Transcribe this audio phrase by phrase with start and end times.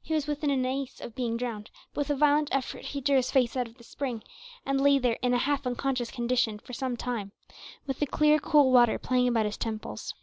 [0.00, 3.16] He was within an ace of being drowned, but with a violent effort he drew
[3.16, 4.22] his face out of the spring,
[4.64, 7.32] and lay there in a half unconscious condition for some time,
[7.84, 10.14] with the clear cool water playing about his temples.